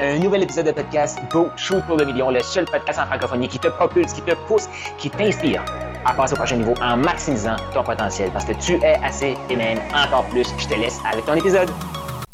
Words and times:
Un 0.00 0.18
nouvel 0.18 0.42
épisode 0.42 0.66
de 0.66 0.72
podcast 0.72 1.20
Go 1.30 1.50
Shoot 1.54 1.80
pour 1.86 1.96
le 1.96 2.04
million, 2.04 2.28
le 2.28 2.40
seul 2.40 2.64
podcast 2.64 2.98
en 2.98 3.06
francophonie 3.06 3.46
qui 3.46 3.60
te 3.60 3.68
propulse, 3.68 4.12
qui 4.12 4.22
te 4.22 4.34
pousse, 4.48 4.68
qui 4.98 5.08
t'inspire 5.08 5.64
à 6.04 6.12
passer 6.12 6.32
au 6.32 6.36
prochain 6.36 6.56
niveau 6.56 6.74
en 6.82 6.96
maximisant 6.96 7.54
ton 7.72 7.84
potentiel 7.84 8.28
parce 8.32 8.44
que 8.44 8.54
tu 8.54 8.74
es 8.82 8.96
assez 9.04 9.36
et 9.48 9.54
même 9.54 9.78
encore 9.94 10.24
plus. 10.30 10.48
Je 10.58 10.66
te 10.66 10.74
laisse 10.74 10.98
avec 11.08 11.24
ton 11.26 11.34
épisode. 11.34 11.70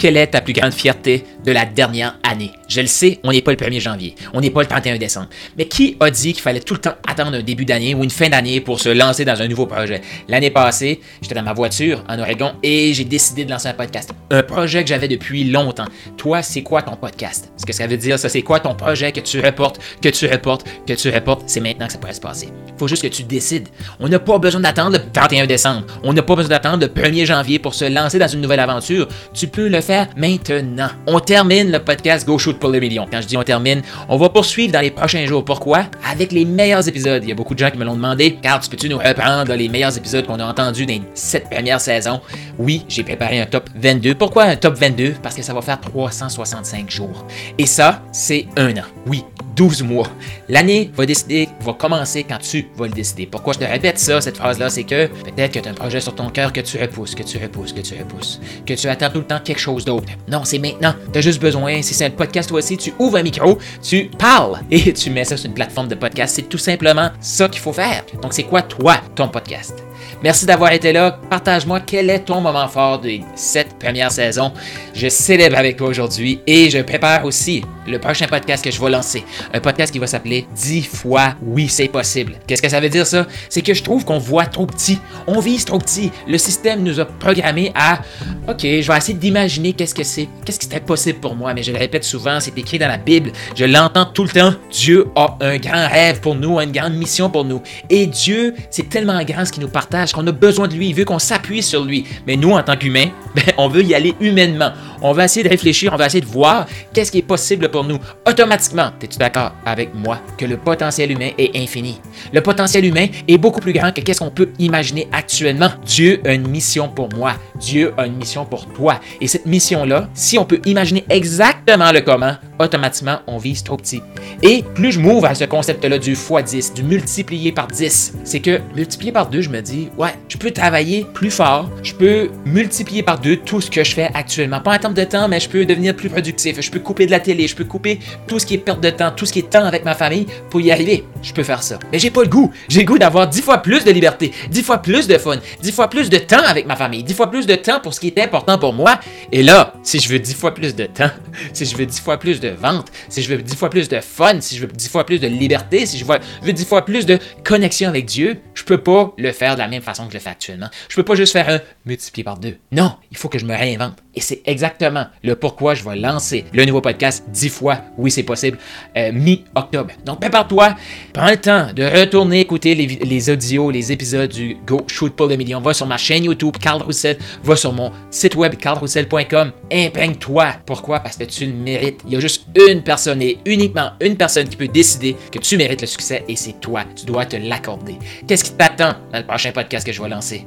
Quelle 0.01 0.17
est 0.17 0.29
ta 0.29 0.41
plus 0.41 0.55
grande 0.55 0.73
fierté 0.73 1.25
de 1.45 1.53
la 1.53 1.67
dernière 1.67 2.17
année? 2.23 2.53
Je 2.71 2.81
le 2.81 2.87
sais, 2.87 3.21
on 3.23 3.33
n'est 3.33 3.43
pas 3.43 3.51
le 3.51 3.59
1er 3.59 3.81
janvier, 3.81 4.15
on 4.33 4.41
n'est 4.41 4.49
pas 4.49 4.63
le 4.63 4.67
31 4.67 4.97
décembre. 4.97 5.29
Mais 5.59 5.67
qui 5.67 5.99
a 6.01 6.11
dit 6.11 6.33
qu'il 6.33 6.41
fallait 6.41 6.61
tout 6.61 6.73
le 6.73 6.81
temps 6.81 6.95
attendre 7.06 7.37
un 7.37 7.42
début 7.42 7.67
d'année 7.67 7.95
ou 7.95 8.03
une 8.03 8.09
fin 8.09 8.31
d'année 8.31 8.63
pour 8.63 8.81
se 8.81 8.88
lancer 8.88 9.27
dans 9.27 9.42
un 9.42 9.47
nouveau 9.47 9.67
projet? 9.67 10.01
L'année 10.27 10.49
passée, 10.51 11.01
j'étais 11.21 11.35
dans 11.35 11.42
ma 11.42 11.53
voiture 11.53 12.03
en 12.09 12.19
Oregon 12.19 12.53
et 12.63 12.95
j'ai 12.95 13.05
décidé 13.05 13.45
de 13.45 13.51
lancer 13.51 13.69
un 13.69 13.74
podcast. 13.74 14.10
Un 14.31 14.42
projet 14.42 14.85
que 14.85 14.88
j'avais 14.88 15.06
depuis 15.06 15.45
longtemps. 15.45 15.85
Toi, 16.16 16.41
c'est 16.41 16.62
quoi 16.62 16.80
ton 16.80 16.96
podcast? 16.96 17.52
Ce 17.59 17.66
que 17.66 17.74
ça 17.74 17.87
veut 17.87 17.98
dire, 17.98 18.19
ça, 18.19 18.30
c'est 18.30 18.41
quoi 18.41 18.59
ton 18.59 18.74
projet 18.74 19.12
que 19.12 19.20
tu 19.20 19.38
reportes, 19.38 19.80
que 20.01 20.09
tu 20.09 20.27
reportes, 20.27 20.66
que 20.87 20.95
tu 20.95 21.10
reportes? 21.10 21.42
C'est 21.46 21.60
maintenant 21.60 21.88
que 21.88 21.92
ça 21.92 21.98
pourrait 21.98 22.14
se 22.14 22.20
passer. 22.20 22.48
faut 22.78 22.88
juste 22.88 23.02
que 23.02 23.09
tu 23.09 23.24
décides. 23.24 23.69
On 23.98 24.09
n'a 24.09 24.19
pas 24.19 24.38
besoin 24.38 24.62
d'attendre 24.62 24.96
le 24.96 25.12
31 25.12 25.46
décembre. 25.46 25.84
On 26.05 26.14
n'a 26.14 26.23
pas 26.23 26.37
besoin 26.37 26.48
d'attendre 26.48 26.87
le 26.87 26.88
1er 26.88 27.27
janvier 27.27 27.59
pour 27.59 27.74
se 27.74 27.84
lancer 27.84 28.19
dans 28.19 28.28
une 28.28 28.41
nouvelle 28.41 28.60
aventure. 28.60 29.06
Tu 29.34 29.46
peux 29.46 29.69
le 29.69 29.82
faire 29.82 29.89
maintenant. 30.16 30.88
On 31.06 31.20
termine 31.20 31.70
le 31.70 31.78
podcast 31.78 32.26
Go 32.26 32.38
Shoot 32.38 32.58
pour 32.58 32.70
le 32.70 32.80
million. 32.80 33.06
Quand 33.10 33.20
je 33.20 33.26
dis 33.26 33.36
on 33.36 33.42
termine, 33.42 33.82
on 34.08 34.16
va 34.16 34.28
poursuivre 34.28 34.72
dans 34.72 34.80
les 34.80 34.90
prochains 34.90 35.26
jours. 35.26 35.44
Pourquoi? 35.44 35.86
Avec 36.10 36.32
les 36.32 36.44
meilleurs 36.44 36.86
épisodes. 36.88 37.22
Il 37.22 37.28
y 37.28 37.32
a 37.32 37.34
beaucoup 37.34 37.54
de 37.54 37.58
gens 37.58 37.70
qui 37.70 37.78
me 37.78 37.84
l'ont 37.84 37.94
demandé. 37.94 38.38
Car 38.42 38.60
tu 38.60 38.70
peux-tu 38.70 38.88
nous 38.88 38.98
reprendre 38.98 39.52
les 39.54 39.68
meilleurs 39.68 39.96
épisodes 39.96 40.26
qu'on 40.26 40.38
a 40.40 40.44
entendus 40.44 40.86
dans 40.86 41.00
cette 41.14 41.50
première 41.50 41.80
saison? 41.80 42.20
Oui, 42.58 42.84
j'ai 42.88 43.02
préparé 43.02 43.40
un 43.40 43.46
top 43.46 43.68
22. 43.74 44.14
Pourquoi 44.14 44.44
un 44.44 44.56
top 44.56 44.78
22? 44.78 45.14
Parce 45.22 45.34
que 45.34 45.42
ça 45.42 45.54
va 45.54 45.62
faire 45.62 45.80
365 45.80 46.91
jours. 46.91 47.27
Et 47.58 47.66
ça, 47.66 48.02
c'est 48.12 48.46
un 48.56 48.70
an. 48.72 48.84
Oui, 49.06 49.24
12 49.60 49.82
mois. 49.82 50.09
L'année 50.48 50.91
va 50.95 51.05
décider, 51.05 51.46
va 51.61 51.75
commencer 51.75 52.25
quand 52.25 52.39
tu 52.39 52.66
vas 52.78 52.86
le 52.86 52.94
décider. 52.94 53.27
Pourquoi 53.27 53.53
je 53.53 53.58
te 53.58 53.64
répète 53.64 53.98
ça, 53.98 54.19
cette 54.22 54.39
phrase-là, 54.39 54.70
c'est 54.70 54.84
que 54.84 55.06
peut-être 55.06 55.53
que 55.53 55.58
tu 55.58 55.69
as 55.69 55.72
un 55.72 55.75
projet 55.75 56.00
sur 56.00 56.14
ton 56.14 56.30
cœur 56.30 56.50
que 56.50 56.62
tu 56.62 56.78
repousses, 56.78 57.14
que 57.14 57.22
tu 57.22 57.36
repousses, 57.36 57.75
que 57.75 57.83
tu 57.83 57.92
repousses, 57.94 58.41
que 58.64 58.72
tu 58.72 58.88
attends 58.88 59.11
tout 59.11 59.19
le 59.19 59.27
temps 59.27 59.38
quelque 59.38 59.61
chose 59.61 59.84
d'autre. 59.84 60.06
Non, 60.28 60.44
c'est 60.44 60.58
maintenant. 60.58 60.94
Tu 61.12 61.19
as 61.19 61.20
juste 61.20 61.42
besoin, 61.42 61.83
si 61.83 61.92
c'est 61.92 62.06
un 62.06 62.11
podcast 62.11 62.48
toi 62.48 62.61
aussi, 62.61 62.78
tu 62.78 62.94
ouvres 62.98 63.19
un 63.19 63.22
micro, 63.22 63.58
tu 63.83 64.11
parles 64.19 64.61
et 64.70 64.94
tu 64.94 65.11
mets 65.11 65.25
ça 65.25 65.36
sur 65.36 65.50
une 65.50 65.55
plateforme 65.55 65.88
de 65.88 65.94
podcast. 65.94 66.36
C'est 66.36 66.48
tout 66.48 66.56
simplement 66.56 67.11
ça 67.20 67.47
qu'il 67.50 67.61
faut 67.61 67.75
faire. 67.75 68.03
Donc, 68.22 68.33
c'est 68.33 68.44
quoi, 68.44 68.62
toi, 68.62 68.97
ton 69.14 69.28
podcast? 69.28 69.89
Merci 70.22 70.44
d'avoir 70.44 70.70
été 70.72 70.92
là. 70.92 71.18
Partage-moi 71.30 71.80
quel 71.80 72.10
est 72.10 72.18
ton 72.18 72.42
moment 72.42 72.68
fort 72.68 73.00
de 73.00 73.20
cette 73.34 73.78
première 73.78 74.12
saison. 74.12 74.52
Je 74.92 75.08
célèbre 75.08 75.56
avec 75.56 75.78
toi 75.78 75.88
aujourd'hui 75.88 76.40
et 76.46 76.68
je 76.68 76.78
prépare 76.80 77.24
aussi 77.24 77.64
le 77.86 77.98
prochain 77.98 78.26
podcast 78.26 78.62
que 78.62 78.70
je 78.70 78.78
vais 78.78 78.91
lancer. 78.91 79.24
Un 79.54 79.60
podcast 79.60 79.91
qui 79.91 79.98
va 79.98 80.06
s'appeler 80.06 80.46
10 80.54 80.82
fois 80.82 81.36
oui 81.42 81.68
c'est 81.68 81.88
possible. 81.88 82.34
Qu'est-ce 82.46 82.60
que 82.60 82.68
ça 82.68 82.80
veut 82.80 82.91
dire 82.91 83.06
ça? 83.06 83.26
C'est 83.48 83.62
que 83.62 83.72
je 83.72 83.82
trouve 83.82 84.04
qu'on 84.04 84.18
voit 84.18 84.44
trop 84.44 84.66
petit. 84.66 84.98
On 85.26 85.41
vise 85.41 85.64
trop 85.64 85.78
petit. 85.78 86.12
Le 86.28 86.36
système 86.36 86.82
nous 86.82 87.00
a 87.00 87.06
programmé 87.06 87.72
à 87.74 88.00
OK, 88.46 88.60
je 88.60 88.92
vais 88.92 88.98
essayer 88.98 89.14
d'imaginer 89.14 89.72
qu'est-ce 89.72 89.94
que 89.94 90.04
c'est, 90.04 90.28
qu'est-ce 90.44 90.58
qui 90.58 90.66
serait 90.66 90.80
possible 90.80 91.20
pour 91.20 91.34
moi, 91.34 91.54
mais 91.54 91.62
je 91.62 91.72
le 91.72 91.78
répète 91.78 92.04
souvent, 92.04 92.41
c'est 92.41 92.56
écrit 92.58 92.78
dans 92.78 92.88
la 92.88 92.98
Bible, 92.98 93.32
je 93.54 93.64
l'entends 93.64 94.04
tout 94.04 94.24
le 94.24 94.30
temps. 94.30 94.52
Dieu 94.70 95.06
a 95.16 95.38
un 95.41 95.56
grand 95.56 95.88
rêve 95.88 96.20
pour 96.20 96.34
nous, 96.34 96.60
une 96.60 96.72
grande 96.72 96.94
mission 96.94 97.30
pour 97.30 97.44
nous. 97.44 97.62
Et 97.88 98.06
Dieu, 98.06 98.54
c'est 98.70 98.88
tellement 98.88 99.22
grand 99.24 99.44
ce 99.46 99.52
qu'il 99.52 99.62
nous 99.62 99.68
partage 99.68 100.09
qu'on 100.12 100.27
a 100.27 100.33
besoin 100.33 100.69
de 100.69 100.75
lui, 100.75 100.89
il 100.89 100.94
veut 100.94 101.05
qu'on 101.05 101.19
s'appuie 101.19 101.62
sur 101.62 101.84
lui. 101.84 102.05
Mais 102.27 102.36
nous, 102.36 102.53
en 102.53 102.62
tant 102.62 102.77
qu'humains, 102.77 103.08
ben, 103.34 103.44
on 103.58 103.69
veut 103.69 103.83
y 103.83 103.94
aller 103.94 104.14
humainement. 104.20 104.72
On 105.03 105.12
va 105.12 105.25
essayer 105.25 105.43
de 105.43 105.48
réfléchir, 105.48 105.93
on 105.95 105.97
va 105.97 106.06
essayer 106.06 106.20
de 106.20 106.27
voir 106.27 106.67
qu'est-ce 106.93 107.11
qui 107.11 107.19
est 107.19 107.23
possible 107.23 107.70
pour 107.70 107.84
nous. 107.84 107.98
Automatiquement, 108.29 108.91
es-tu 109.03 109.19
d'accord 109.19 109.53
avec 109.65 109.95
moi 109.95 110.19
que 110.37 110.45
le 110.45 110.59
potentiel 110.59 111.11
humain 111.11 111.31
est 111.39 111.56
infini? 111.56 112.01
Le 112.33 112.43
potentiel 112.43 112.84
humain 112.84 113.06
est 113.27 113.39
beaucoup 113.39 113.61
plus 113.61 113.73
grand 113.73 113.93
que 113.93 114.03
qu'est-ce 114.03 114.21
qu'on 114.21 114.31
peut 114.31 114.51
imaginer 114.59 115.09
actuellement. 115.12 115.71
Dieu 115.87 116.21
a 116.27 116.34
une 116.34 116.47
mission 116.49 116.89
pour 116.89 117.09
moi. 117.15 117.33
Dieu 117.59 117.94
a 117.97 118.06
une 118.06 118.16
mission 118.16 118.44
pour 118.44 118.66
toi. 118.66 119.00
Et 119.22 119.27
cette 119.27 119.47
mission-là, 119.47 120.09
si 120.12 120.39
on 120.39 120.44
peut 120.44 120.60
imaginer 120.66 121.05
exactement 121.09 121.93
le 121.93 122.03
comment, 122.03 122.34
automatiquement, 122.59 123.21
on 123.27 123.39
vise 123.39 123.62
trop 123.62 123.78
petit. 123.78 124.03
Et 124.43 124.62
plus 124.75 124.93
je 124.93 125.00
m'ouvre 125.00 125.27
à 125.27 125.34
ce 125.34 125.44
concept-là 125.44 125.99
du 125.99 126.12
x10, 126.12 126.75
du 126.75 126.83
multiplier 126.83 127.53
par 127.53 127.69
10, 127.69 128.15
c'est 128.25 128.41
que 128.41 128.60
multiplier 128.77 129.12
par 129.12 129.28
2, 129.28 129.41
je 129.41 129.49
me 129.49 129.62
dis, 129.62 129.89
ouais, 129.97 130.15
je 130.28 130.37
peux 130.37 130.50
travailler 130.50 131.06
plus 131.15 131.31
fort, 131.31 131.71
je 131.83 131.94
peux 131.94 132.31
multiplier 132.44 133.03
par 133.03 133.19
2 133.19 133.37
tout 133.39 133.60
ce 133.62 133.71
que 133.71 133.83
je 133.83 133.94
fais 133.94 134.10
actuellement. 134.12 134.60
De 134.95 135.05
temps, 135.05 135.28
mais 135.28 135.41
je 135.41 135.49
peux 135.49 135.65
devenir 135.65 135.95
plus 135.95 136.09
productif, 136.09 136.61
je 136.61 136.71
peux 136.71 136.81
couper 136.81 137.06
de 137.06 137.11
la 137.11 137.21
télé, 137.21 137.47
je 137.47 137.56
peux 137.56 137.65
couper 137.65 137.99
tout 138.27 138.39
ce 138.39 138.47
qui 138.47 138.55
est 138.55 138.59
perte 138.59 138.81
de 138.81 138.91
temps, 138.91 139.11
tout 139.11 139.27
ce 139.27 139.33
qui 139.33 139.41
est 139.41 139.51
temps 139.51 139.65
avec 139.65 139.84
ma 139.84 139.95
famille 139.95 140.27
pour 140.51 140.61
y 140.61 140.71
arriver. 140.71 141.05
Je 141.23 141.33
peux 141.33 141.43
faire 141.43 141.62
ça. 141.62 141.78
Mais 141.93 141.99
j'ai 141.99 142.11
pas 142.11 142.23
le 142.23 142.28
goût. 142.28 142.51
J'ai 142.69 142.81
le 142.81 142.87
goût 142.87 142.99
d'avoir 142.99 143.28
10 143.28 143.43
fois 143.43 143.59
plus 143.59 143.84
de 143.84 143.91
liberté, 143.91 144.33
10 144.51 144.62
fois 144.62 144.78
plus 144.78 145.06
de 145.06 145.19
fun, 145.19 145.37
10 145.62 145.73
fois 145.73 145.89
plus 145.89 146.11
de 146.11 146.19
temps 146.19 146.45
avec 146.47 146.67
ma 146.67 146.77
famille, 146.77 147.03
10 147.03 147.15
fois 147.15 147.31
plus 147.31 147.47
de 147.47 147.55
temps 147.55 147.81
pour 147.81 147.95
ce 147.95 148.01
qui 148.01 148.09
est 148.09 148.19
important 148.19 148.59
pour 148.59 148.73
moi. 148.73 149.01
Et 149.33 149.43
là, 149.43 149.75
si 149.83 149.99
je 150.01 150.09
veux 150.09 150.19
10 150.19 150.34
fois 150.34 150.55
plus 150.55 150.75
de 150.75 150.87
temps, 150.87 151.11
si 151.53 151.65
je 151.65 151.77
veux 151.77 151.87
10 151.87 152.01
fois 152.01 152.19
plus 152.19 152.41
de 152.41 152.49
vente, 152.49 152.89
si 153.09 153.22
je 153.22 153.28
veux 153.28 153.43
10 153.43 153.57
fois 153.57 153.71
plus 153.71 153.89
de 153.89 154.01
fun, 154.01 154.41
si 154.41 154.57
je 154.57 154.62
veux 154.62 154.72
10 154.72 154.89
fois 154.89 155.05
plus 155.05 155.21
de 155.21 155.27
liberté, 155.27 155.87
si 155.87 155.99
je 155.99 156.05
veux 156.05 156.53
10 156.53 156.65
fois 156.65 156.84
plus 156.84 157.07
de 157.07 157.19
connexion 157.45 157.89
avec 157.89 158.07
Dieu, 158.07 158.39
je 158.55 158.65
peux 158.65 158.78
pas 158.78 159.12
le 159.19 159.33
faire 159.33 159.55
de 159.55 159.61
la 159.61 159.69
même 159.69 159.83
façon 159.83 160.05
que 160.05 160.12
je 160.12 160.17
le 160.17 160.22
fais 160.22 160.31
actuellement. 160.31 160.69
Je 160.89 160.97
peux 160.97 161.03
pas 161.03 161.15
juste 161.15 161.33
faire 161.33 161.49
un 161.49 161.61
multiplié 161.84 162.25
par 162.25 162.39
deux. 162.39 162.57
Non, 162.72 162.97
il 163.11 163.17
faut 163.17 163.28
que 163.28 163.39
je 163.39 163.45
me 163.45 163.57
réinvente. 163.57 163.97
Et 164.15 164.21
c'est 164.21 164.43
exactement 164.44 165.06
le 165.22 165.37
pourquoi 165.37 165.75
je 165.75 165.84
vais 165.84 165.97
lancer 165.97 166.44
le 166.53 166.65
nouveau 166.65 166.81
podcast 166.81 167.25
10 167.28 167.48
fois, 167.48 167.78
oui 167.97 168.10
c'est 168.10 168.25
possible, 168.25 168.59
euh, 168.97 169.12
mi-octobre. 169.12 169.91
Donc 170.04 170.21
prépare-toi, 170.21 170.75
prends 171.12 171.31
le 171.31 171.37
temps 171.37 171.69
de 171.72 171.84
retourner 171.84 172.41
écouter 172.41 172.75
les, 172.75 173.31
audios, 173.31 173.71
les 173.71 173.93
épisodes 173.93 174.31
du 174.31 174.56
Go 174.66 174.82
Shoot 174.88 175.15
pour 175.15 175.26
le 175.26 175.37
million. 175.37 175.60
Va 175.60 175.75
sur 175.75 175.87
ma 175.87 175.97
chaîne 175.97 176.25
YouTube, 176.25 176.56
Carl 176.60 176.82
Roussel, 176.82 177.19
va 177.44 177.54
sur 177.54 177.72
mon 177.72 177.93
site 178.10 178.34
web, 178.34 178.56
carlroussel.com, 178.56 179.53
imprègne-toi. 179.72 180.54
Pourquoi? 180.66 181.00
Parce 181.00 181.16
que 181.16 181.25
tu 181.25 181.47
le 181.47 181.53
mérites. 181.53 182.00
Il 182.06 182.12
y 182.12 182.16
a 182.16 182.21
juste 182.21 182.47
une 182.69 182.82
personne 182.82 183.22
et 183.22 183.38
uniquement 183.44 183.91
une 184.00 184.16
personne 184.16 184.48
qui 184.48 184.56
peut 184.56 184.69
décider 184.69 185.16
que 185.31 185.38
tu 185.38 185.56
mérites 185.56 185.82
le 185.82 185.87
succès 185.87 186.25
et 186.27 186.37
c'est 186.37 186.60
toi. 186.60 186.84
Tu 186.97 187.06
dois 187.06 187.27
te 187.27 187.37
l'accorder. 187.37 187.97
Qu'est-ce 188.27 188.44
qui 188.44 188.53
t'attend 188.53 188.94
dans 189.12 189.19
le 189.19 189.25
prochain 189.25 189.53
podcast 189.53 189.87
que 189.87 189.92
je 189.92 190.03
vais 190.03 190.09
lancer? 190.09 190.44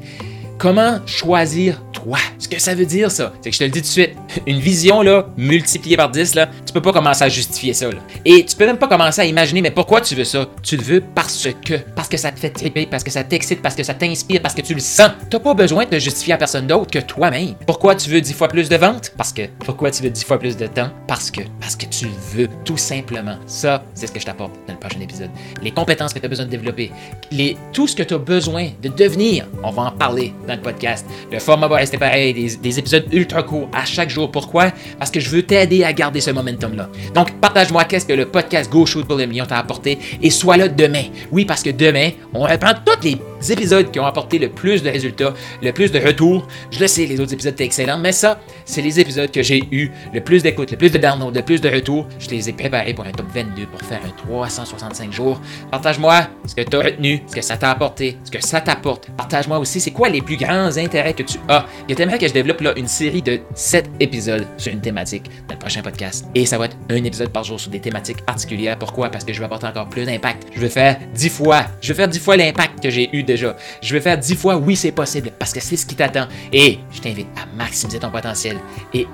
Comment 0.57 1.05
choisir 1.05 1.81
toi? 2.03 2.17
Ce 2.39 2.47
que 2.47 2.59
ça 2.59 2.75
veut 2.75 2.85
dire, 2.85 3.11
ça, 3.11 3.33
c'est 3.41 3.49
que 3.49 3.55
je 3.55 3.59
te 3.59 3.63
le 3.63 3.69
dis 3.69 3.79
tout 3.79 3.87
de 3.87 3.91
suite, 3.91 4.15
une 4.47 4.59
vision 4.59 5.01
là, 5.01 5.27
multipliée 5.37 5.97
par 5.97 6.09
10, 6.09 6.35
là, 6.35 6.49
tu 6.65 6.73
peux 6.73 6.81
pas 6.81 6.91
commencer 6.93 7.23
à 7.23 7.29
justifier 7.29 7.73
ça. 7.73 7.87
Et 8.25 8.45
tu 8.45 8.55
peux 8.55 8.65
même 8.65 8.77
pas 8.77 8.87
commencer 8.87 9.21
à 9.21 9.25
imaginer, 9.25 9.61
mais 9.61 9.71
pourquoi 9.71 10.01
tu 10.01 10.15
veux 10.15 10.23
ça? 10.23 10.47
Tu 10.61 10.77
le 10.77 10.83
veux 10.83 11.01
parce 11.01 11.47
que. 11.65 11.75
Parce 11.95 12.07
que 12.07 12.17
ça 12.17 12.31
te 12.31 12.39
fait 12.39 12.49
triper, 12.49 12.85
parce 12.85 13.03
que 13.03 13.11
ça 13.11 13.23
t'excite, 13.23 13.61
parce 13.61 13.75
que 13.75 13.83
ça 13.83 13.93
t'inspire, 13.93 14.41
parce 14.41 14.53
que 14.53 14.61
tu 14.61 14.73
le 14.73 14.79
sens. 14.79 15.11
T'as 15.29 15.39
pas 15.39 15.53
besoin 15.53 15.85
de 15.85 15.89
te 15.91 15.99
justifier 15.99 16.33
à 16.33 16.37
personne 16.37 16.67
d'autre 16.67 16.91
que 16.91 16.99
toi-même. 16.99 17.55
Pourquoi 17.65 17.95
tu 17.95 18.09
veux 18.09 18.21
10 18.21 18.33
fois 18.33 18.47
plus 18.47 18.69
de 18.69 18.75
ventes? 18.75 19.13
Parce 19.17 19.33
que. 19.33 19.43
Pourquoi 19.59 19.91
tu 19.91 20.03
veux 20.03 20.09
10 20.09 20.23
fois 20.23 20.39
plus 20.39 20.57
de 20.57 20.67
temps? 20.67 20.89
Parce 21.07 21.31
que. 21.31 21.41
Parce 21.59 21.75
que 21.75 21.85
tu 21.85 22.05
le 22.05 22.11
veux, 22.35 22.49
tout 22.65 22.77
simplement. 22.77 23.37
Ça, 23.45 23.83
c'est 23.93 24.07
ce 24.07 24.11
que 24.11 24.19
je 24.19 24.25
t'apporte 24.25 24.53
dans 24.67 24.73
le 24.73 24.79
prochain 24.79 24.99
épisode. 24.99 25.29
Les 25.61 25.71
compétences 25.71 26.13
que 26.13 26.19
tu 26.19 26.25
as 26.25 26.29
besoin 26.29 26.45
de 26.45 26.51
développer, 26.51 26.91
les, 27.31 27.57
tout 27.71 27.87
ce 27.87 27.95
que 27.95 28.03
tu 28.03 28.13
as 28.13 28.19
besoin 28.19 28.69
de 28.81 28.89
devenir, 28.89 29.45
on 29.63 29.71
va 29.71 29.83
en 29.83 29.91
parler 29.91 30.33
dans 30.47 30.55
le 30.55 30.61
podcast. 30.61 31.05
Le 31.31 31.39
format 31.39 31.67
va 31.67 31.77
rester 31.77 31.97
pareil, 31.97 32.33
des, 32.33 32.79
épisodes 32.79 33.05
ultra 33.11 33.43
courts 33.43 33.69
à 33.73 33.85
chaque 33.85 34.09
jour. 34.09 34.22
Pourquoi? 34.27 34.71
Parce 34.97 35.11
que 35.11 35.19
je 35.19 35.29
veux 35.29 35.43
t'aider 35.43 35.83
à 35.83 35.93
garder 35.93 36.21
ce 36.21 36.31
momentum-là. 36.31 36.89
Donc, 37.13 37.39
partage-moi 37.39 37.83
qu'est-ce 37.85 38.05
que 38.05 38.13
le 38.13 38.25
podcast 38.25 38.71
Go 38.71 38.85
Shoot 38.85 39.05
pour 39.05 39.17
le 39.17 39.25
million 39.25 39.45
t'a 39.45 39.57
apporté 39.57 39.97
et 40.21 40.29
sois 40.29 40.57
là 40.57 40.67
demain. 40.67 41.03
Oui, 41.31 41.45
parce 41.45 41.63
que 41.63 41.69
demain, 41.69 42.11
on 42.33 42.43
reprend 42.43 42.73
tous 42.85 43.03
les 43.03 43.17
épisodes 43.51 43.91
qui 43.91 43.99
ont 43.99 44.05
apporté 44.05 44.39
le 44.39 44.49
plus 44.49 44.83
de 44.83 44.89
résultats, 44.89 45.33
le 45.61 45.71
plus 45.71 45.91
de 45.91 45.99
retours. 45.99 46.47
Je 46.71 46.79
le 46.79 46.87
sais, 46.87 47.05
les 47.05 47.19
autres 47.19 47.33
épisodes 47.33 47.53
étaient 47.53 47.65
excellents, 47.65 47.97
mais 47.97 48.11
ça, 48.11 48.39
c'est 48.65 48.81
les 48.81 48.99
épisodes 48.99 49.31
que 49.31 49.43
j'ai 49.43 49.63
eu 49.71 49.91
le 50.13 50.21
plus 50.21 50.43
d'écoute, 50.43 50.71
le 50.71 50.77
plus 50.77 50.91
de 50.91 50.97
downloads, 50.97 51.31
le 51.31 51.41
plus 51.41 51.61
de 51.61 51.69
retours. 51.69 52.07
Je 52.19 52.29
les 52.29 52.49
ai 52.49 52.53
préparés 52.53 52.93
pour 52.93 53.05
un 53.05 53.11
top 53.11 53.27
22 53.33 53.65
pour 53.67 53.81
faire 53.81 53.99
un 54.05 54.09
365 54.27 55.11
jours. 55.11 55.41
Partage-moi 55.71 56.27
ce 56.45 56.55
que 56.55 56.61
tu 56.61 56.75
as 56.75 56.79
retenu, 56.79 57.21
ce 57.27 57.35
que 57.35 57.41
ça 57.41 57.57
t'a 57.57 57.71
apporté, 57.71 58.17
ce 58.23 58.31
que 58.31 58.45
ça 58.45 58.61
t'apporte. 58.61 59.09
Partage-moi 59.17 59.59
aussi 59.59 59.79
c'est 59.79 59.91
quoi 59.91 60.09
les 60.09 60.21
plus 60.21 60.37
grands 60.37 60.77
intérêts 60.77 61.13
que 61.13 61.23
tu 61.23 61.37
as? 61.47 61.65
Et 61.89 61.95
t'aimerais 61.95 62.17
que 62.17 62.27
je 62.27 62.33
développe 62.33 62.61
là 62.61 62.73
une 62.75 62.87
série 62.87 63.21
de 63.21 63.39
7 63.55 63.89
épisodes 63.99 64.47
sur 64.57 64.71
une 64.71 64.81
thématique 64.81 65.29
dans 65.47 65.55
le 65.55 65.59
prochain 65.59 65.81
podcast. 65.81 66.25
Et 66.35 66.45
ça 66.45 66.57
va 66.57 66.65
être 66.65 66.77
un 66.89 67.03
épisode 67.03 67.29
par 67.29 67.43
jour 67.43 67.59
sur 67.59 67.71
des 67.71 67.79
thématiques 67.79 68.23
particulières. 68.25 68.77
Pourquoi? 68.77 69.09
Parce 69.09 69.23
que 69.23 69.33
je 69.33 69.39
veux 69.39 69.45
apporter 69.45 69.67
encore 69.67 69.89
plus 69.89 70.05
d'impact. 70.05 70.47
Je 70.53 70.59
veux 70.59 70.69
faire 70.69 70.97
10 71.13 71.29
fois, 71.29 71.65
je 71.81 71.89
veux 71.89 71.95
faire 71.95 72.07
10 72.07 72.19
fois 72.19 72.37
l'impact 72.37 72.81
que 72.81 72.89
j'ai 72.89 73.09
eu 73.15 73.23
Je 73.35 73.93
veux 73.93 73.99
faire 73.99 74.17
10 74.17 74.35
fois 74.35 74.57
oui 74.57 74.75
c'est 74.75 74.91
possible 74.91 75.31
parce 75.37 75.53
que 75.53 75.59
c'est 75.59 75.77
ce 75.77 75.85
qui 75.85 75.95
t'attend. 75.95 76.27
Et 76.51 76.79
je 76.91 77.01
t'invite 77.01 77.27
à 77.35 77.45
maximiser 77.55 77.99
ton 77.99 78.09
potentiel 78.09 78.57
et 78.93 79.07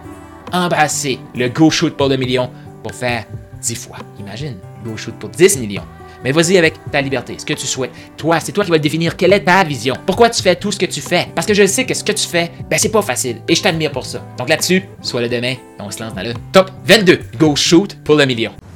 embrasser 0.51 1.19
le 1.35 1.49
Go 1.49 1.69
Shoot 1.69 1.95
pour 1.95 2.07
le 2.07 2.17
million 2.17 2.49
pour 2.83 2.93
faire 2.93 3.25
10 3.61 3.75
fois. 3.75 3.97
Imagine, 4.19 4.57
Go 4.83 4.97
Shoot 4.97 5.15
pour 5.15 5.29
10 5.29 5.59
millions. 5.59 5.83
Mais 6.23 6.33
vas-y 6.33 6.57
avec 6.57 6.73
ta 6.91 6.99
liberté, 7.01 7.35
ce 7.37 7.45
que 7.45 7.53
tu 7.53 7.65
souhaites. 7.65 7.91
Toi, 8.17 8.41
c'est 8.41 8.51
toi 8.51 8.65
qui 8.65 8.71
vas 8.71 8.77
définir 8.77 9.15
quelle 9.15 9.31
est 9.31 9.39
ta 9.39 9.63
vision? 9.63 9.95
Pourquoi 10.05 10.29
tu 10.29 10.41
fais 10.41 10.55
tout 10.55 10.71
ce 10.71 10.77
que 10.77 10.85
tu 10.85 10.99
fais? 10.99 11.27
Parce 11.33 11.47
que 11.47 11.53
je 11.53 11.65
sais 11.65 11.85
que 11.85 11.93
ce 11.93 12.03
que 12.03 12.11
tu 12.11 12.27
fais, 12.27 12.51
ben 12.69 12.77
c'est 12.77 12.89
pas 12.89 13.01
facile. 13.01 13.37
Et 13.47 13.55
je 13.55 13.61
t'admire 13.61 13.91
pour 13.91 14.05
ça. 14.05 14.21
Donc 14.37 14.49
là-dessus, 14.49 14.83
sois 15.01 15.21
le 15.21 15.29
demain, 15.29 15.55
on 15.79 15.89
se 15.89 16.03
lance 16.03 16.13
dans 16.13 16.23
le 16.23 16.33
top 16.51 16.71
22. 16.85 17.19
Go 17.37 17.55
shoot 17.55 17.95
pour 18.03 18.15
le 18.15 18.25
million. 18.25 18.51